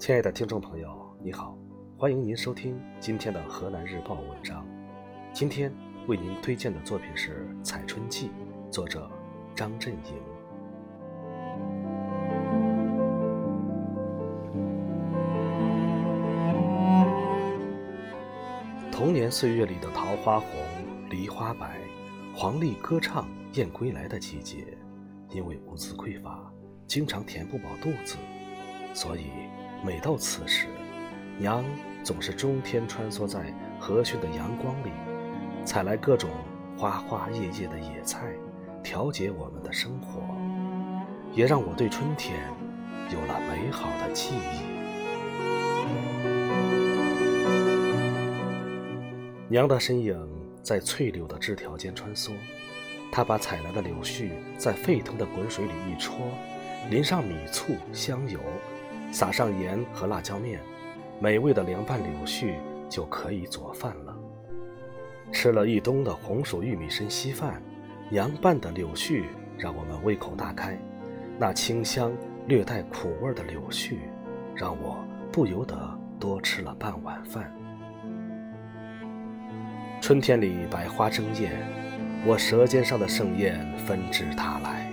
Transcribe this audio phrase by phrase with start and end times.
[0.00, 1.54] 亲爱的听众朋友，你好，
[1.98, 4.66] 欢迎您收听今天的河南日报文章。
[5.30, 5.70] 今天
[6.06, 8.30] 为您推荐的作品是《采春记》，
[8.70, 9.10] 作者
[9.54, 10.14] 张振营。
[18.90, 20.48] 童年岁月里的桃花红、
[21.10, 21.78] 梨花白，
[22.34, 24.64] 黄鹂歌唱燕归来的季节，
[25.28, 26.50] 因为物资匮乏，
[26.86, 28.16] 经常填不饱肚子，
[28.94, 29.24] 所以
[29.82, 30.66] 每到此时，
[31.38, 31.64] 娘
[32.04, 34.90] 总是中天穿梭在和煦的阳光里，
[35.64, 36.28] 采来各种
[36.76, 38.30] 花花叶叶的野菜，
[38.82, 40.20] 调节我们的生活，
[41.32, 42.38] 也让我对春天
[43.10, 44.60] 有了美好的记忆。
[49.48, 50.14] 娘的身影
[50.62, 52.32] 在翠柳的枝条间穿梭，
[53.10, 56.18] 她把采来的柳絮在沸腾的滚水里一戳，
[56.90, 58.38] 淋上米醋香油，
[59.10, 60.60] 撒上盐和辣椒面，
[61.20, 62.54] 美味的凉拌柳絮
[62.88, 64.16] 就可以做饭了。
[65.32, 67.62] 吃了一冬的红薯玉米参稀饭，
[68.10, 69.24] 凉拌的柳絮
[69.56, 70.78] 让我们胃口大开，
[71.38, 72.12] 那清香
[72.46, 73.98] 略带苦味的柳絮，
[74.54, 74.96] 让我
[75.30, 75.76] 不由得
[76.18, 77.52] 多吃了半碗饭。
[80.00, 81.52] 春天里百花争艳，
[82.26, 84.90] 我舌尖上的盛宴纷至沓来。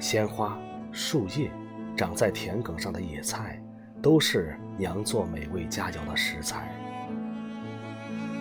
[0.00, 0.58] 鲜花、
[0.92, 1.50] 树叶、
[1.96, 3.60] 长在田埂上的野菜，
[4.02, 6.70] 都是娘做美味佳肴的食材。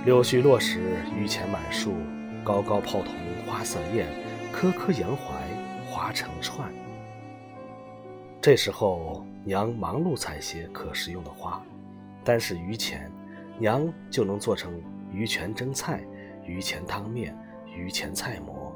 [0.06, 1.94] 柳絮落时，榆钱满树，
[2.44, 3.14] 高高泡桐
[3.48, 4.08] 花色艳，
[4.52, 5.42] 颗颗杨槐
[5.90, 6.72] 花成串。
[8.42, 11.64] 这时候，娘忙碌采些可食用的花，
[12.24, 13.10] 单是榆钱，
[13.58, 14.74] 娘就能做成。
[15.14, 16.04] 榆钱蒸菜、
[16.46, 17.34] 榆钱汤面、
[17.74, 18.76] 榆钱菜馍，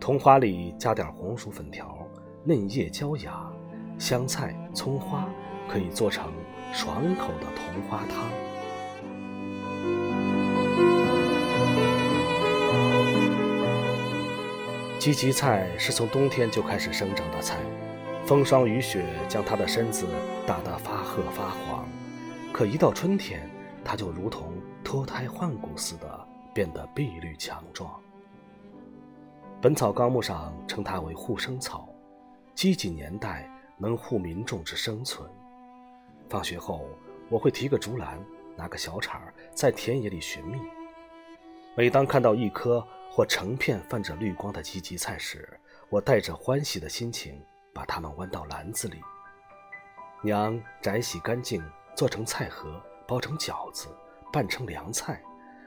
[0.00, 1.96] 桐花里加点红薯粉条，
[2.42, 3.48] 嫩叶娇芽，
[3.98, 5.28] 香菜、葱花，
[5.68, 6.32] 可以做成
[6.72, 8.30] 爽口的桐花汤。
[14.98, 17.58] 荠荠菜是从冬天就开始生长的菜，
[18.24, 20.06] 风霜雨雪将它的身子
[20.46, 21.86] 打得发褐发黄，
[22.52, 23.48] 可一到春天，
[23.84, 24.52] 它就如同……
[24.84, 27.90] 脱胎换骨似的，变得碧绿强壮。
[29.60, 31.88] 《本草纲目》上称它为护生草，
[32.54, 35.28] 积极年代能护民众之生存。
[36.28, 36.88] 放学后，
[37.28, 38.18] 我会提个竹篮，
[38.56, 39.20] 拿个小铲，
[39.54, 40.60] 在田野里寻觅。
[41.76, 45.48] 每当看到一颗或成片泛着绿光的荠荠菜时，
[45.88, 47.40] 我带着欢喜的心情
[47.74, 49.00] 把它们弯到篮子里。
[50.22, 51.62] 娘摘洗干净，
[51.94, 53.88] 做成菜盒，包成饺子。
[54.32, 55.22] 拌成凉菜，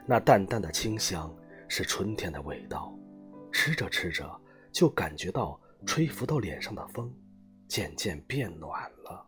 [0.06, 1.34] 那淡淡的清香
[1.66, 2.94] 是春天的味道。
[3.50, 4.40] 吃着吃着，
[4.70, 7.12] 就感觉到吹拂到脸上的风
[7.70, 9.24] 渐渐变暖了。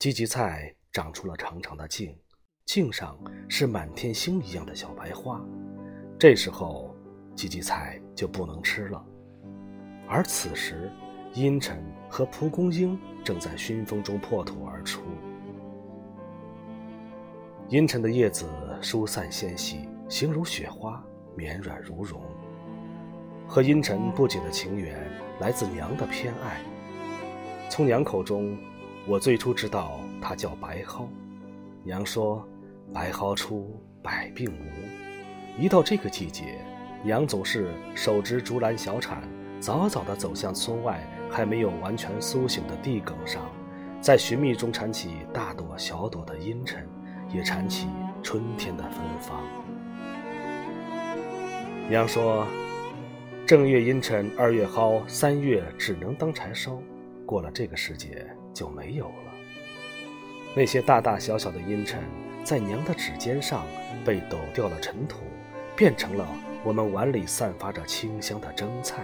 [0.00, 2.18] 荠荠菜长出了长长的茎，
[2.66, 3.16] 茎上
[3.48, 5.40] 是满天星一样的小白花。
[6.18, 6.92] 这时候，
[7.36, 9.06] 荠荠菜就不能吃了。
[10.08, 10.90] 而此时，
[11.32, 11.80] 阴沉
[12.10, 15.00] 和蒲公英正在熏风中破土而出。
[17.68, 18.50] 阴沉的叶子
[18.82, 21.00] 疏散纤细，形如雪花，
[21.36, 22.20] 绵软如绒。
[23.46, 25.08] 和阴沉不解的情缘，
[25.40, 26.60] 来自娘的偏爱。
[27.68, 28.56] 从娘口中，
[29.06, 31.08] 我最初知道它叫白蒿。
[31.82, 32.46] 娘说
[32.92, 36.58] ：“白蒿出，百病无。”一到这个季节，
[37.02, 39.22] 娘总是手执竹篮小铲，
[39.60, 43.42] 早早地走向村外还没有完全苏醒的地埂上，
[44.00, 46.86] 在寻觅中铲起大朵小朵的阴沉。
[47.32, 47.88] 也缠起
[48.22, 49.42] 春天的芬芳。
[51.88, 52.46] 娘说
[53.46, 56.80] ：“正月阴沉，二月蒿，三月只能当柴烧。
[57.26, 59.34] 过了这个时节就没有了。
[60.56, 62.00] 那些大大小小的阴沉，
[62.42, 63.66] 在娘的指尖上
[64.02, 65.18] 被抖掉了尘土，
[65.76, 66.26] 变成了
[66.64, 69.02] 我们碗里散发着清香的蒸菜。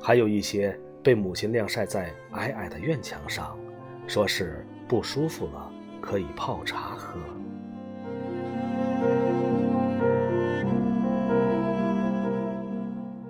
[0.00, 3.54] 还有一些被母亲晾晒在矮矮的院墙上，
[4.06, 7.18] 说是不舒服了。”可以泡茶喝。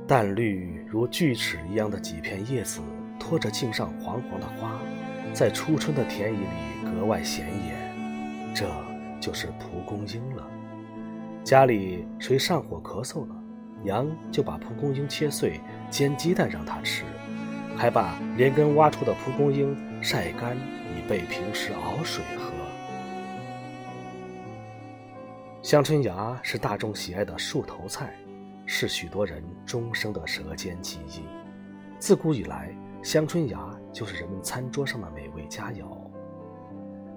[0.06, 2.80] 淡绿如锯齿一样的几片叶子，
[3.18, 4.78] 托着茎上黄黄的花，
[5.32, 6.46] 在初春的田野里
[6.84, 7.74] 格外显眼。
[8.54, 8.70] 这
[9.20, 10.46] 就是蒲公英了。
[11.42, 13.34] 家里谁上火咳嗽了，
[13.82, 15.60] 娘就把蒲公英切碎
[15.90, 17.02] 煎鸡蛋让他吃，
[17.76, 22.52] 还把连根挖出的蒲公英晒干，以备平时熬水喝。
[25.62, 28.14] 香椿芽是大众喜爱的树头菜，
[28.66, 31.22] 是许多人终生的舌尖记忆。
[31.98, 35.84] 自古以来，香椿芽就是人们餐桌上的美味佳肴。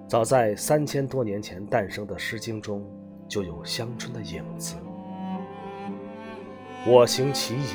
[0.08, 2.84] 早在三千多年前诞生的《诗经》中，
[3.28, 4.76] 就有香椿的影子。
[6.86, 7.74] 我行其也，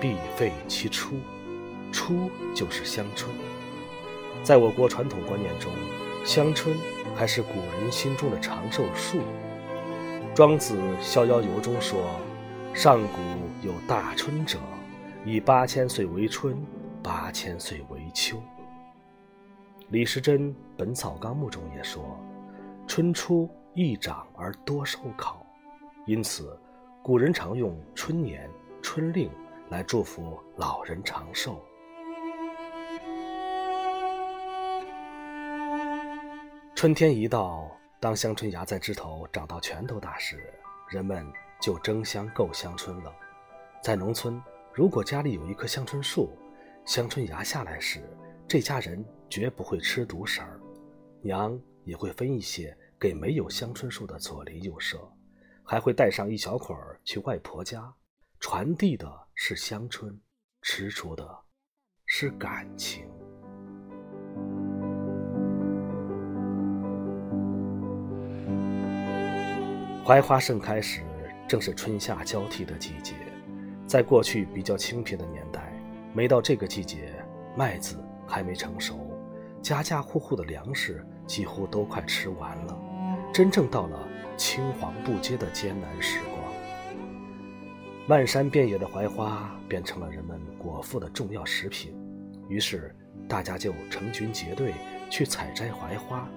[0.00, 1.16] 必废其初。
[1.90, 3.28] 初就是香椿。
[4.44, 5.72] 在我国传统观念中，
[6.24, 6.72] 香椿
[7.16, 7.48] 还是古
[7.80, 9.18] 人心中的长寿树。
[10.32, 11.98] 庄子《逍遥游》中说
[12.72, 14.58] ：“上古有大春者，
[15.24, 16.56] 以八千岁为春，
[17.02, 18.40] 八千岁为秋。”
[19.90, 22.18] 李时珍《本草纲目》中也说
[22.86, 25.44] ：“春初易长而多收考。”
[26.06, 26.58] 因此，
[27.02, 28.48] 古人常用春年、
[28.80, 29.30] 春令
[29.68, 31.62] 来祝福老人长寿。
[36.74, 40.50] 春天一到，当香椿芽在枝头长到拳头大时，
[40.88, 43.12] 人们就争相购香椿了。
[43.82, 44.40] 在农村，
[44.72, 46.30] 如果家里有一棵香椿树，
[46.86, 48.02] 香椿芽下来时，
[48.48, 50.60] 这家人绝不会吃独食儿，
[51.22, 54.98] 娘也会分一些给没有香椿树的左邻右舍，
[55.62, 57.92] 还会带上一小捆儿去外婆家，
[58.38, 60.18] 传递的是香椿，
[60.62, 61.26] 吃出的
[62.06, 63.08] 是感情。
[70.04, 71.02] 槐花盛开时，
[71.50, 73.12] 正是春夏交替的季节。
[73.84, 75.72] 在过去比较清贫的年代，
[76.14, 77.12] 每到这个季节，
[77.56, 79.10] 麦子还没成熟，
[79.60, 82.78] 家家户户的粮食几乎都快吃完了。
[83.34, 83.98] 真正到了
[84.36, 86.54] 青黄不接的艰难时光，
[88.06, 91.92] 漫山遍野的槐花变成了人们果腹的重要食品。
[92.48, 92.94] 于是，
[93.28, 94.72] 大家就成群结队
[95.10, 96.28] 去采摘槐花。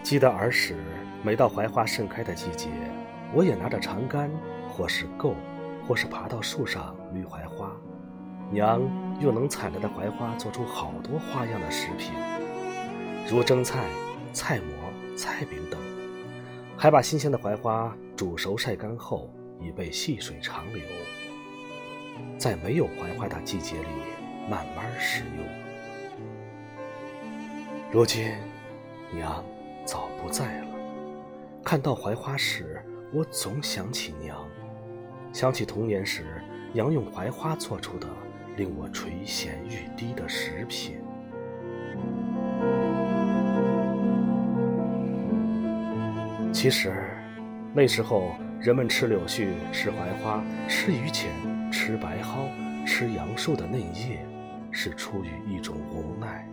[0.00, 0.76] 记得儿时。
[1.24, 2.68] 每到槐花盛开的季节，
[3.34, 4.30] 我也拿着长杆，
[4.70, 5.34] 或是够，
[5.86, 7.72] 或是爬到树上捋槐花。
[8.50, 8.80] 娘
[9.20, 12.12] 用能采来的槐花做出好多花样的食品，
[13.28, 13.84] 如蒸菜、
[14.32, 15.80] 菜馍、菜饼等，
[16.76, 19.28] 还把新鲜的槐花煮熟晒干后，
[19.60, 20.82] 以备细水长流，
[22.38, 23.88] 在没有槐花的季节里
[24.48, 25.44] 慢慢食用。
[27.90, 28.32] 如今，
[29.12, 29.44] 娘
[29.84, 30.66] 早不在了。
[31.64, 34.44] 看到槐花时，我总想起娘，
[35.32, 36.24] 想起童年时
[36.72, 38.08] 娘用槐花做出的
[38.56, 40.96] 令我垂涎欲滴的食品。
[46.52, 46.92] 其实，
[47.72, 51.30] 那时候人们吃柳絮、吃槐花、吃榆钱、
[51.70, 52.48] 吃白蒿、
[52.84, 54.26] 吃杨树的嫩叶，
[54.72, 56.48] 是出于一种无奈。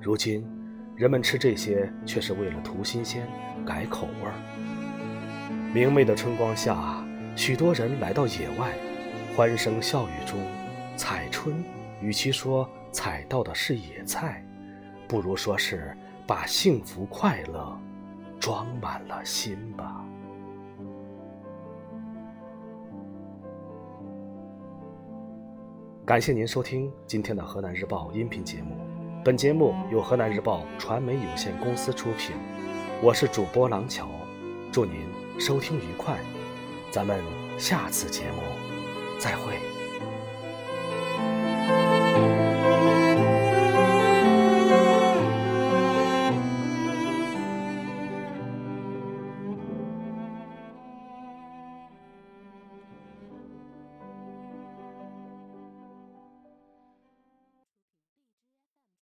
[0.00, 0.46] 如今，
[0.94, 3.26] 人们吃这些却是为了图新鲜。
[3.64, 4.34] 改口味儿。
[5.74, 7.02] 明媚的春光下，
[7.34, 8.74] 许多人来到野外，
[9.34, 10.38] 欢声笑语中
[10.96, 11.64] 采春。
[12.02, 14.44] 与其说采到的是野菜，
[15.08, 15.96] 不如说是
[16.26, 17.80] 把幸福快乐
[18.38, 20.04] 装满了心吧。
[26.04, 28.76] 感谢您收听今天的河南日报音频节目。
[29.24, 32.36] 本节目由河南日报传媒有限公司出品。
[33.02, 34.06] 我是主播郎桥，
[34.70, 34.96] 祝您
[35.38, 36.18] 收听愉快，
[36.90, 37.22] 咱们
[37.58, 38.42] 下次节目
[39.18, 39.71] 再会。